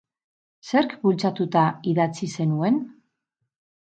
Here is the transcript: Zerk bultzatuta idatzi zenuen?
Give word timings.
Zerk 0.69 0.93
bultzatuta 1.01 1.65
idatzi 1.93 2.31
zenuen? 2.37 2.79